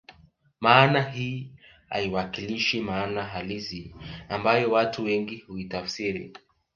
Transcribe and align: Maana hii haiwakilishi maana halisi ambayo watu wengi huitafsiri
Maana 0.59 1.01
hii 1.01 1.51
haiwakilishi 1.89 2.79
maana 2.81 3.23
halisi 3.23 3.95
ambayo 4.29 4.71
watu 4.71 5.03
wengi 5.03 5.37
huitafsiri 5.37 6.33